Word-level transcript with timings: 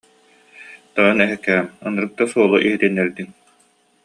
Тойон 0.93 1.19
эһэккээм, 1.25 1.65
ынырык 1.87 2.11
да 2.17 2.23
суолу 2.31 2.57
иһитиннэрдиҥ 2.67 3.27